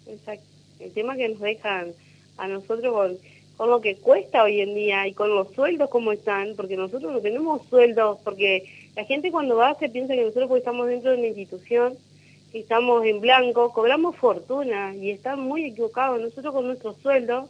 exacto. 0.08 0.44
El 0.80 0.90
tema 0.92 1.16
que 1.16 1.28
nos 1.28 1.40
dejan 1.40 1.88
a 2.36 2.48
nosotros 2.48 2.92
con, 2.92 3.18
con 3.58 3.68
lo 3.70 3.80
que 3.82 3.96
cuesta 3.96 4.44
hoy 4.44 4.60
en 4.62 4.74
día 4.74 5.06
y 5.06 5.12
con 5.12 5.34
los 5.34 5.48
sueldos 5.52 5.90
como 5.90 6.12
están, 6.12 6.54
porque 6.56 6.76
nosotros 6.76 7.12
no 7.12 7.20
tenemos 7.20 7.60
sueldos, 7.66 8.18
porque 8.24 8.64
la 8.96 9.04
gente 9.04 9.30
cuando 9.30 9.56
va 9.56 9.74
se 9.74 9.88
piensa 9.90 10.14
que 10.14 10.22
nosotros 10.22 10.46
porque 10.48 10.60
estamos 10.60 10.86
dentro 10.86 11.10
de 11.10 11.18
una 11.18 11.26
institución, 11.26 11.94
que 12.52 12.60
estamos 12.60 13.04
en 13.04 13.20
blanco, 13.20 13.72
cobramos 13.74 14.16
fortuna 14.16 14.94
y 14.94 15.10
están 15.10 15.40
muy 15.40 15.64
equivocados. 15.66 16.20
Nosotros 16.20 16.54
con 16.54 16.66
nuestro 16.68 16.94
sueldo, 17.02 17.48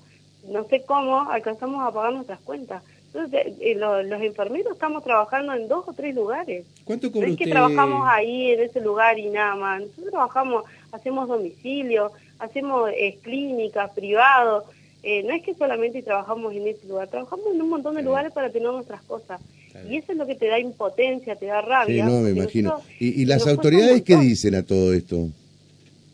no 0.49 0.65
sé 0.65 0.83
cómo, 0.83 1.31
alcanzamos 1.31 1.87
a 1.87 1.93
pagar 1.93 2.13
nuestras 2.15 2.41
cuentas. 2.41 2.83
Entonces, 3.13 3.55
eh, 3.61 3.75
lo- 3.75 4.03
los 4.03 4.21
enfermeros 4.23 4.73
estamos 4.73 5.05
trabajando 5.05 5.53
en 5.55 5.69
dos 5.69 5.87
o 5.89 5.93
tres 5.93 6.15
lugares. 6.15 6.65
¿Cuánto 6.85 7.11
No 7.15 7.21
es 7.21 7.37
que 7.37 7.45
usted? 7.45 7.51
trabajamos 7.51 8.07
ahí 8.09 8.51
en 8.53 8.61
ese 8.63 8.81
lugar 8.81 9.19
y 9.19 9.29
nada 9.29 9.55
más. 9.57 9.81
Nosotros 9.83 10.11
trabajamos, 10.11 10.65
hacemos 10.91 11.29
domicilio, 11.29 12.13
hacemos 12.39 12.91
eh, 12.95 13.19
clínicas, 13.23 13.91
privados, 13.93 14.65
eh, 15.03 15.23
no 15.23 15.35
es 15.35 15.43
que 15.43 15.55
solamente 15.55 16.03
trabajamos 16.03 16.53
en 16.55 16.67
ese 16.67 16.87
lugar, 16.87 17.09
trabajamos 17.09 17.47
en 17.55 17.63
un 17.63 17.69
montón 17.69 17.95
de 17.95 18.03
lugares 18.03 18.33
para 18.33 18.51
tener 18.51 18.69
nuestras 18.69 19.03
cosas. 19.03 19.41
Y 19.89 19.97
eso 19.97 20.11
es 20.11 20.19
lo 20.19 20.27
que 20.27 20.35
te 20.35 20.49
da 20.49 20.59
impotencia, 20.59 21.37
te 21.37 21.47
da 21.47 21.61
rabia. 21.61 22.05
Sí, 22.05 22.11
no, 22.11 22.21
me 22.21 22.31
imagino. 22.31 22.81
¿Y, 22.99 23.25
las 23.27 23.47
autoridades 23.47 24.03
qué 24.03 24.17
dicen 24.17 24.57
a 24.57 24.65
todo 24.65 24.93
esto? 24.93 25.29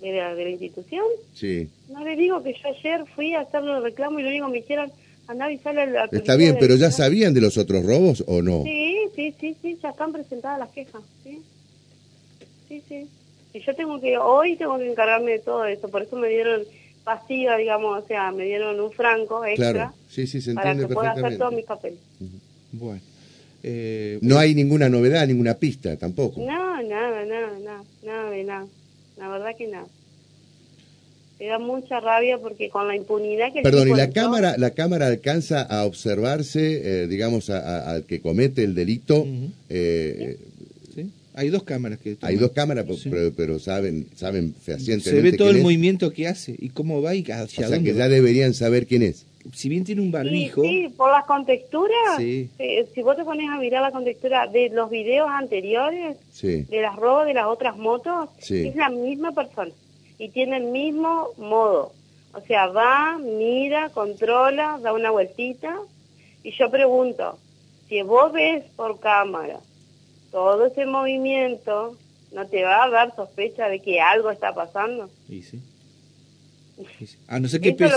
¿De 0.02 0.12
la, 0.12 0.34
¿De 0.34 0.44
la, 0.44 0.50
institución? 0.50 1.04
Sí. 1.32 1.68
No 1.88 2.04
le 2.04 2.14
digo 2.14 2.42
que 2.42 2.52
yo 2.52 2.68
ayer 2.68 3.06
fui 3.14 3.34
a 3.34 3.40
hacerle 3.40 3.72
el 3.72 3.82
reclamo 3.82 4.20
y 4.20 4.22
lo 4.22 4.28
único 4.28 4.46
que 4.46 4.52
me 4.52 4.58
dijeron, 4.58 4.92
andá 5.28 5.44
a 5.44 5.46
avisarle 5.46 5.80
al 5.80 6.08
Está 6.12 6.36
bien, 6.36 6.58
pero 6.60 6.76
¿ya 6.76 6.90
sabían 6.90 7.32
de 7.32 7.40
los 7.40 7.56
otros 7.56 7.86
robos 7.86 8.22
o 8.26 8.42
no? 8.42 8.64
Sí, 8.64 8.98
sí, 9.16 9.34
sí, 9.40 9.56
sí, 9.62 9.78
ya 9.82 9.90
están 9.90 10.12
presentadas 10.12 10.58
las 10.58 10.70
quejas, 10.70 11.02
sí. 11.22 11.40
Sí, 12.68 12.82
sí. 12.86 13.08
Y 13.54 13.60
yo 13.60 13.74
tengo 13.74 13.98
que, 13.98 14.18
hoy 14.18 14.56
tengo 14.56 14.76
que 14.76 14.90
encargarme 14.90 15.32
de 15.32 15.38
todo 15.38 15.64
eso, 15.64 15.88
por 15.88 16.02
eso 16.02 16.16
me 16.16 16.28
dieron 16.28 16.64
pasiva, 17.04 17.56
digamos, 17.56 18.02
o 18.02 18.06
sea, 18.06 18.32
me 18.32 18.44
dieron 18.44 18.80
un 18.80 18.90
franco 18.90 19.44
extra 19.44 19.72
claro. 19.72 19.94
sí, 20.08 20.26
sí, 20.26 20.40
se 20.40 20.54
para 20.54 20.74
que 20.74 20.88
pueda 20.88 21.12
hacer 21.12 21.38
todos 21.38 21.54
mis 21.54 21.64
papeles. 21.64 21.98
Bueno. 22.72 23.00
Eh, 23.62 24.18
no 24.20 24.38
hay 24.38 24.54
ninguna 24.54 24.88
novedad, 24.88 25.26
ninguna 25.26 25.54
pista 25.54 25.96
tampoco. 25.96 26.40
No, 26.40 26.82
nada, 26.82 27.24
nada, 27.24 27.24
nada, 27.24 27.82
nada 28.04 28.30
de 28.30 28.44
nada. 28.44 28.66
La 29.16 29.28
verdad 29.28 29.50
que 29.56 29.68
nada. 29.68 29.86
Me 31.40 31.46
da 31.46 31.58
mucha 31.58 31.98
rabia 32.00 32.38
porque 32.38 32.68
con 32.68 32.86
la 32.86 32.94
impunidad 32.94 33.52
que... 33.52 33.62
Perdón, 33.62 33.88
¿y 33.88 33.94
la 33.94 34.10
cámara, 34.10 34.56
la 34.58 34.70
cámara 34.70 35.06
alcanza 35.06 35.62
a 35.62 35.84
observarse, 35.84 37.02
eh, 37.02 37.06
digamos, 37.06 37.50
al 37.50 38.04
que 38.04 38.20
comete 38.20 38.64
el 38.64 38.74
delito? 38.74 39.26
eh, 39.68 40.38
hay 41.34 41.50
dos 41.50 41.64
cámaras 41.64 41.98
que... 41.98 42.16
Hay 42.20 42.36
dos 42.36 42.52
cámaras, 42.52 42.86
pero, 43.36 43.58
saben 43.58 44.06
saben 44.14 44.54
fehacientemente 44.54 45.10
Se 45.10 45.20
ve 45.20 45.32
todo 45.36 45.50
el 45.50 45.62
movimiento 45.62 46.12
que 46.12 46.28
hace 46.28 46.54
y 46.56 46.68
cómo 46.70 47.02
va 47.02 47.14
y 47.14 47.22
hacia 47.22 47.66
o 47.66 47.68
sea, 47.68 47.82
que 47.82 47.94
ya 47.94 48.08
deberían 48.08 48.54
saber 48.54 48.86
quién 48.86 49.02
es. 49.02 49.26
Si 49.52 49.68
bien 49.68 49.84
tiene 49.84 50.00
un 50.00 50.10
barbijo... 50.10 50.62
Sí, 50.62 50.88
por 50.96 51.10
las 51.10 51.24
contexturas. 51.26 52.16
Sí. 52.16 52.48
Si, 52.94 53.02
vos 53.02 53.16
te 53.16 53.24
pones 53.24 53.50
a 53.50 53.58
mirar 53.58 53.82
la 53.82 53.90
contextura 53.90 54.46
de 54.46 54.70
los 54.70 54.88
videos 54.88 55.28
anteriores, 55.28 56.16
de 56.40 56.80
las 56.80 56.96
robos 56.96 57.26
de 57.26 57.34
las 57.34 57.46
otras 57.46 57.76
motos, 57.76 58.30
es 58.48 58.74
la 58.76 58.88
misma 58.88 59.32
persona 59.32 59.72
y 60.18 60.28
tiene 60.28 60.56
el 60.56 60.64
mismo 60.64 61.30
modo. 61.36 61.92
O 62.32 62.40
sea, 62.46 62.68
va, 62.68 63.18
mira, 63.18 63.90
controla, 63.90 64.78
da 64.82 64.92
una 64.92 65.10
vueltita. 65.10 65.76
Y 66.42 66.52
yo 66.52 66.70
pregunto, 66.70 67.38
si 67.88 68.02
vos 68.02 68.32
ves 68.32 68.64
por 68.76 68.98
cámara 69.00 69.58
todo 70.34 70.66
ese 70.66 70.84
movimiento, 70.84 71.96
¿no 72.32 72.44
te 72.48 72.64
va 72.64 72.82
a 72.82 72.90
dar 72.90 73.14
sospecha 73.14 73.68
de 73.68 73.78
que 73.78 74.00
algo 74.00 74.32
está 74.32 74.52
pasando? 74.52 75.08
Sí, 75.28 75.42
sí. 75.42 75.60
A 77.28 77.38
no 77.38 77.46
ser 77.46 77.60
que, 77.60 77.72
piense 77.72 77.94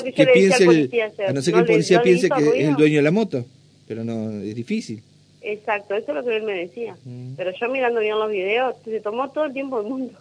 el, 0.63 0.91
a 1.27 1.34
no 1.34 1.41
ser 1.41 1.56
que 1.56 1.60
el 1.62 1.65
policía 1.65 2.00
piense 2.03 2.29
que 2.29 2.44
es 2.44 2.67
el 2.67 2.75
dueño 2.75 2.98
de 2.98 3.01
la 3.01 3.10
moto, 3.10 3.44
pero 3.88 4.03
no, 4.03 4.29
es 4.39 4.53
difícil. 4.53 5.01
Exacto, 5.41 5.96
eso 5.96 6.12
es 6.12 6.15
lo 6.15 6.24
que 6.24 6.38
él 6.38 6.44
me 6.44 6.53
decía. 6.53 6.96
Mm. 7.06 7.34
Pero 7.38 7.51
yo 7.60 7.70
mirando 7.70 8.01
bien 8.01 8.20
los 8.20 8.29
videos, 8.29 8.75
se 8.86 9.00
tomó 9.00 9.32
todo 9.32 9.46
el 9.46 9.53
tiempo 9.53 9.82
del 9.82 9.89
mundo. 9.89 10.13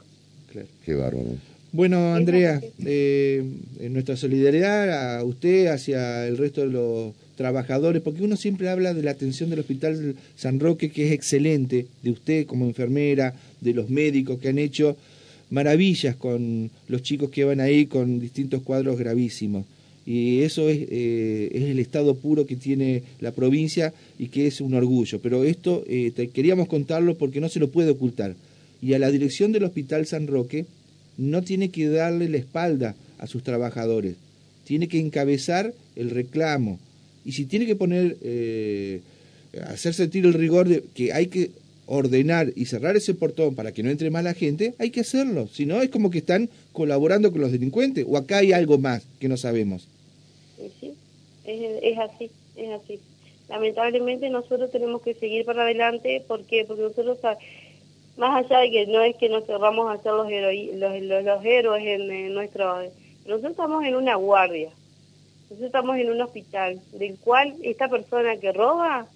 Claro. 0.51 0.69
Qué 0.87 0.95
bárbaro. 0.95 1.37
Bueno, 1.73 2.15
Andrea, 2.15 2.63
eh, 2.87 3.45
en 3.79 3.93
nuestra 3.93 4.17
solidaridad 4.17 5.19
a 5.19 5.23
usted, 5.23 5.67
hacia 5.67 6.27
el 6.27 6.39
resto 6.39 6.63
de 6.63 6.69
los 6.69 7.13
trabajadores, 7.37 8.03
porque 8.03 8.23
uno 8.23 8.37
siempre 8.37 8.69
habla 8.69 8.95
de 8.95 9.03
la 9.03 9.13
atención 9.13 9.51
del 9.51 9.61
Hospital 9.61 10.17
San 10.37 10.59
Roque, 10.61 10.91
que 10.91 11.07
es 11.07 11.13
excelente, 11.13 11.87
de 12.03 12.11
usted 12.11 12.47
como 12.47 12.67
enfermera, 12.67 13.35
de 13.61 13.75
los 13.75 13.91
médicos 13.91 14.39
que 14.41 14.49
han 14.49 14.59
hecho 14.59 14.97
maravillas 15.51 16.17
con 16.17 16.71
los 16.89 17.03
chicos 17.03 17.31
que 17.31 17.45
van 17.45 17.61
ahí 17.61 17.87
con 17.87 18.19
distintos 18.19 18.63
cuadros 18.63 18.99
gravísimos. 18.99 19.65
Y 20.05 20.43
eso 20.43 20.69
es, 20.69 20.87
eh, 20.91 21.51
es 21.53 21.63
el 21.65 21.79
estado 21.81 22.15
puro 22.15 22.47
que 22.47 22.57
tiene 22.57 23.03
la 23.21 23.33
provincia 23.33 23.93
y 24.19 24.29
que 24.29 24.47
es 24.47 24.61
un 24.61 24.75
orgullo. 24.75 25.21
Pero 25.21 25.45
esto 25.45 25.85
eh, 25.89 26.13
queríamos 26.33 26.69
contarlo 26.69 27.17
porque 27.17 27.41
no 27.41 27.49
se 27.49 27.59
lo 27.59 27.71
puede 27.71 27.91
ocultar. 27.91 28.35
Y 28.81 28.95
a 28.95 28.99
la 28.99 29.11
dirección 29.11 29.51
del 29.53 29.65
Hospital 29.65 30.07
San 30.07 30.29
Roque 30.29 30.67
no 31.17 31.43
tiene 31.43 31.71
que 31.71 31.89
darle 31.89 32.29
la 32.29 32.37
espalda 32.37 32.95
a 33.19 33.27
sus 33.27 33.43
trabajadores, 33.43 34.17
tiene 34.65 34.89
que 34.89 35.01
encabezar 35.01 35.73
el 35.97 36.11
reclamo, 36.11 36.79
y 37.27 37.33
si 37.33 37.45
tiene 37.45 37.67
que 37.67 37.75
poner, 37.75 38.17
eh, 38.23 39.01
hacer 39.67 39.95
sentir 39.95 40.25
el 40.25 40.33
rigor 40.33 40.69
de 40.69 40.85
que 40.95 41.13
hay 41.13 41.27
que 41.27 41.51
ordenar 41.87 42.53
y 42.55 42.67
cerrar 42.67 42.97
ese 42.97 43.15
portón 43.15 43.57
para 43.57 43.73
que 43.73 43.83
no 43.83 43.91
entre 43.91 44.11
más 44.11 44.23
la 44.23 44.33
gente, 44.33 44.75
hay 44.79 44.91
que 44.91 45.01
hacerlo. 45.01 45.49
Si 45.49 45.67
no, 45.67 45.83
es 45.83 45.91
como 45.91 46.11
que 46.11 46.19
están 46.19 46.49
colaborando 46.73 47.33
con 47.33 47.41
los 47.41 47.51
delincuentes. 47.51 48.07
O 48.09 48.17
acá 48.17 48.39
hay 48.39 48.53
algo 48.53 48.79
más 48.79 49.05
que 49.19 49.29
no 49.29 49.37
sabemos. 49.37 49.89
Sí, 50.81 50.93
es, 51.45 51.99
así, 51.99 52.31
es 52.55 52.71
así. 52.71 53.01
Lamentablemente 53.49 54.31
nosotros 54.31 54.71
tenemos 54.71 55.03
que 55.03 55.15
seguir 55.15 55.45
para 55.45 55.63
adelante. 55.63 56.23
¿Por 56.29 56.45
qué? 56.45 56.65
Porque 56.65 56.83
nosotros, 56.83 57.19
más 58.17 58.45
allá 58.45 58.61
de 58.61 58.71
que 58.71 58.87
no 58.87 59.03
es 59.03 59.17
que 59.17 59.29
nos 59.29 59.47
cerramos 59.47 59.93
a 59.93 60.01
ser 60.01 60.13
los, 60.13 60.29
los, 60.31 61.25
los, 61.25 61.45
héroes 61.45 61.85
en 61.85 62.35
nuestro... 62.35 62.85
Nosotros 63.27 63.51
estamos 63.51 63.85
en 63.85 63.97
una 63.97 64.15
guardia. 64.15 64.71
Nosotros 65.49 65.67
estamos 65.67 65.97
en 65.97 66.11
un 66.11 66.21
hospital, 66.21 66.81
del 66.93 67.17
cual 67.19 67.55
esta 67.63 67.89
persona 67.89 68.37
que 68.37 68.53
roba, 68.53 69.07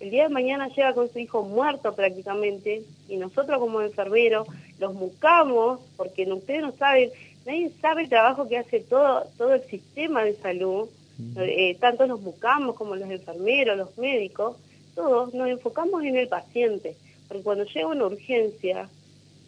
el 0.00 0.10
día 0.10 0.24
de 0.24 0.28
mañana 0.28 0.68
llega 0.68 0.92
con 0.92 1.10
su 1.10 1.18
hijo 1.18 1.42
muerto 1.42 1.94
prácticamente, 1.94 2.82
y 3.08 3.16
nosotros 3.16 3.58
como 3.58 3.80
enfermeros 3.80 4.46
los 4.78 4.94
buscamos, 4.94 5.80
porque 5.96 6.30
ustedes 6.30 6.60
no 6.60 6.72
saben, 6.72 7.10
nadie 7.46 7.70
sabe 7.80 8.02
el 8.02 8.10
trabajo 8.10 8.46
que 8.46 8.58
hace 8.58 8.80
todo, 8.80 9.24
todo 9.38 9.54
el 9.54 9.62
sistema 9.62 10.24
de 10.24 10.34
salud, 10.34 10.90
eh, 11.36 11.74
tanto 11.80 12.06
los 12.06 12.22
buscamos 12.22 12.76
como 12.76 12.94
los 12.94 13.10
enfermeros, 13.10 13.78
los 13.78 13.96
médicos, 13.96 14.58
todos 14.94 15.32
nos 15.32 15.48
enfocamos 15.48 16.04
en 16.04 16.16
el 16.16 16.28
paciente, 16.28 16.96
porque 17.28 17.42
cuando 17.42 17.64
llega 17.64 17.86
una 17.86 18.06
urgencia, 18.06 18.90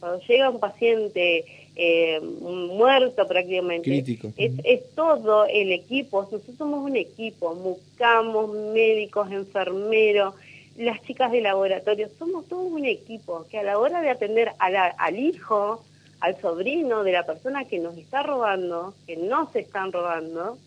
cuando 0.01 0.21
llega 0.27 0.51
un 0.51 0.59
paciente 0.59 1.45
eh, 1.77 2.21
muerto 2.21 3.27
prácticamente. 3.27 4.05
Es, 4.37 4.95
todo 4.95 5.47
el 5.47 5.73
equipo, 5.73 6.23
nosotros 6.23 6.57
somos 6.57 6.85
un 6.85 6.97
equipo, 6.97 7.55
buscamos 7.55 8.53
médicos, 8.73 9.31
enfermeros, 9.31 10.35
las 10.77 11.01
chicas 11.03 11.31
de 11.31 11.43
laboratorio, 11.43 12.09
somos 12.19 12.47
todo 12.49 12.63
un 12.63 12.87
equipo 12.87 13.47
que 13.51 13.59
a 13.59 13.63
la 13.63 13.79
hora 13.79 14.01
de 14.01 14.11
atender 14.11 14.53
al 14.59 15.19
hijo, 15.19 15.85
al 16.21 16.41
sobrino 16.41 17.05
de 17.05 17.13
la 17.13 17.25
persona 17.25 17.65
que 17.65 17.79
nos 17.79 17.97
está 17.97 18.23
robando, 18.23 18.95
que 19.07 19.17
no 19.17 19.51
se 19.53 19.61
están 19.61 19.93
robando, 19.93 20.59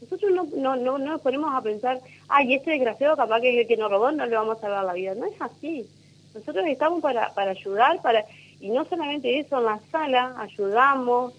nosotros 0.00 0.30
no, 0.30 0.44
no, 0.56 0.76
no, 0.76 0.98
nos 0.98 1.20
ponemos 1.20 1.54
a 1.54 1.62
pensar, 1.62 2.00
ay, 2.28 2.54
este 2.54 2.72
desgraciado 2.72 3.16
capaz 3.16 3.40
que 3.40 3.50
es 3.50 3.62
el 3.62 3.66
que 3.66 3.76
nos 3.76 3.90
robó, 3.90 4.10
no 4.12 4.26
le 4.26 4.36
vamos 4.36 4.58
a 4.58 4.60
salvar 4.60 4.84
la 4.84 4.92
vida. 4.92 5.14
No 5.14 5.26
es 5.26 5.40
así. 5.40 5.86
Nosotros 6.34 6.66
estamos 6.66 7.00
para, 7.00 7.32
para 7.34 7.52
ayudar, 7.52 8.02
para 8.02 8.24
y 8.60 8.70
no 8.70 8.84
solamente 8.84 9.38
eso, 9.38 9.58
en 9.58 9.64
la 9.64 9.80
sala 9.90 10.34
ayudamos, 10.38 11.34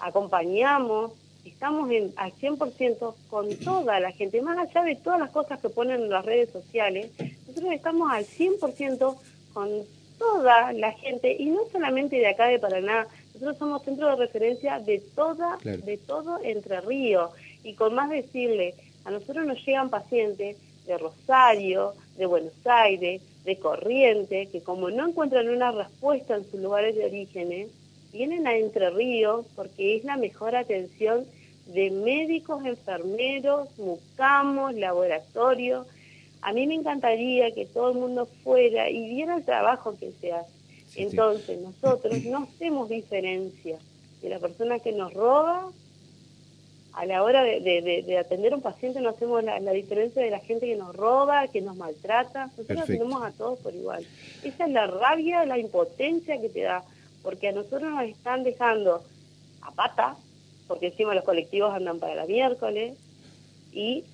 acompañamos, 0.00 1.12
estamos 1.44 1.90
en, 1.90 2.12
al 2.16 2.32
100% 2.32 3.14
con 3.28 3.56
toda 3.64 4.00
la 4.00 4.12
gente, 4.12 4.40
más 4.42 4.58
allá 4.58 4.82
de 4.82 4.96
todas 4.96 5.20
las 5.20 5.30
cosas 5.30 5.60
que 5.60 5.68
ponen 5.68 6.02
en 6.02 6.10
las 6.10 6.24
redes 6.24 6.50
sociales, 6.50 7.10
nosotros 7.46 7.72
estamos 7.72 8.10
al 8.10 8.24
100% 8.24 9.16
con 9.52 9.70
toda 10.18 10.72
la 10.72 10.92
gente, 10.92 11.36
y 11.38 11.46
no 11.46 11.60
solamente 11.72 12.16
de 12.16 12.28
acá 12.28 12.46
de 12.46 12.58
Paraná, 12.58 13.06
nosotros 13.34 13.58
somos 13.58 13.82
centro 13.82 14.08
de 14.10 14.16
referencia 14.16 14.78
de 14.78 15.00
toda, 15.14 15.58
de 15.62 15.98
todo 15.98 16.38
Entre 16.42 16.80
Ríos, 16.80 17.30
y 17.64 17.74
con 17.74 17.94
más 17.94 18.10
decirle, 18.10 18.74
a 19.04 19.10
nosotros 19.10 19.44
nos 19.44 19.64
llegan 19.66 19.90
pacientes 19.90 20.56
de 20.86 20.98
Rosario, 20.98 21.94
de 22.16 22.26
Buenos 22.26 22.54
Aires, 22.64 23.22
de 23.44 23.58
corriente, 23.58 24.48
que 24.50 24.62
como 24.62 24.90
no 24.90 25.08
encuentran 25.08 25.48
una 25.48 25.70
respuesta 25.72 26.36
en 26.36 26.50
sus 26.50 26.60
lugares 26.60 26.96
de 26.96 27.04
origen, 27.04 27.68
vienen 28.12 28.46
a 28.46 28.56
Entre 28.56 28.90
Ríos 28.90 29.46
porque 29.54 29.96
es 29.96 30.04
la 30.04 30.16
mejor 30.16 30.56
atención 30.56 31.26
de 31.66 31.90
médicos, 31.90 32.64
enfermeros, 32.64 33.68
mucamos, 33.78 34.74
laboratorios. 34.74 35.86
A 36.42 36.52
mí 36.52 36.66
me 36.66 36.74
encantaría 36.74 37.52
que 37.52 37.66
todo 37.66 37.90
el 37.90 37.98
mundo 37.98 38.26
fuera 38.42 38.90
y 38.90 39.08
viera 39.08 39.36
el 39.36 39.44
trabajo 39.44 39.96
que 39.98 40.12
se 40.20 40.32
hace. 40.32 40.52
Entonces, 40.96 41.60
nosotros 41.60 42.22
no 42.24 42.44
hacemos 42.44 42.88
diferencia 42.88 43.78
de 44.22 44.28
la 44.28 44.38
persona 44.38 44.78
que 44.78 44.92
nos 44.92 45.12
roba 45.12 45.70
a 46.94 47.06
la 47.06 47.22
hora 47.24 47.42
de, 47.42 48.18
atender 48.18 48.52
a 48.52 48.56
un 48.56 48.62
paciente 48.62 49.00
no 49.00 49.10
hacemos 49.10 49.42
la, 49.42 49.72
diferencia 49.72 50.22
de 50.22 50.30
la 50.30 50.38
gente 50.38 50.66
que 50.66 50.76
nos 50.76 50.94
roba, 50.94 51.48
que 51.48 51.60
nos 51.60 51.76
maltrata, 51.76 52.46
nosotros 52.46 52.82
atendemos 52.82 53.22
a 53.22 53.32
todos 53.32 53.58
por 53.58 53.74
igual. 53.74 54.06
Esa 54.44 54.66
es 54.66 54.70
la 54.70 54.86
rabia, 54.86 55.44
la 55.44 55.58
impotencia 55.58 56.40
que 56.40 56.48
te 56.48 56.62
da, 56.62 56.84
porque 57.22 57.48
a 57.48 57.52
nosotros 57.52 57.82
nos 57.82 58.04
están 58.04 58.44
dejando 58.44 59.02
a 59.62 59.72
pata, 59.72 60.16
porque 60.68 60.88
encima 60.88 61.14
los 61.14 61.24
colectivos 61.24 61.74
andan 61.74 61.98
para 61.98 62.14
la 62.14 62.26
miércoles, 62.26 62.96
y 63.72 64.04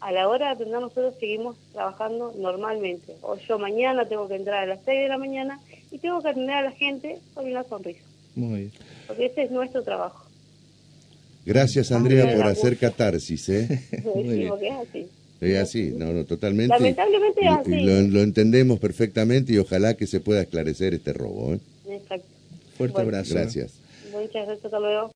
a 0.00 0.10
la 0.10 0.28
hora 0.28 0.46
de 0.46 0.52
atender 0.54 0.80
nosotros 0.80 1.14
seguimos 1.20 1.56
trabajando 1.72 2.32
normalmente. 2.36 3.14
O 3.22 3.36
yo 3.36 3.60
mañana 3.60 4.06
tengo 4.06 4.26
que 4.26 4.34
entrar 4.34 4.64
a 4.64 4.66
las 4.66 4.80
6 4.84 5.02
de 5.02 5.08
la 5.08 5.18
mañana 5.18 5.60
y 5.92 5.98
tengo 5.98 6.20
que 6.20 6.30
atender 6.30 6.56
a 6.56 6.62
la 6.62 6.72
gente 6.72 7.20
con 7.34 7.46
una 7.46 7.62
sonrisa. 7.62 8.04
Muy 8.34 8.60
bien. 8.60 8.72
Porque 9.06 9.26
ese 9.26 9.44
es 9.44 9.52
nuestro 9.52 9.84
trabajo. 9.84 10.21
Gracias, 11.44 11.90
Andrea, 11.90 12.36
por 12.36 12.46
hacer 12.46 12.76
catarsis, 12.78 13.48
¿eh? 13.48 13.80
es 13.92 14.72
así. 14.72 15.08
Es 15.40 15.58
así, 15.58 15.92
no, 15.96 16.12
no, 16.12 16.24
totalmente. 16.24 16.72
Lamentablemente 16.72 17.40
es 17.40 17.50
así. 17.50 17.80
Lo, 17.80 18.00
lo, 18.02 18.20
entendemos 18.20 18.78
perfectamente 18.78 19.52
y 19.52 19.58
ojalá 19.58 19.94
que 19.94 20.06
se 20.06 20.20
pueda 20.20 20.42
esclarecer 20.42 20.94
este 20.94 21.12
robo. 21.12 21.54
¿eh? 21.54 21.58
Exacto. 21.90 22.28
Fuerte 22.78 23.00
abrazo. 23.00 23.34
Gracias. 23.34 23.72
Muchas 24.12 24.46
gracias, 24.46 24.64
hasta 24.64 24.78
luego. 24.78 25.10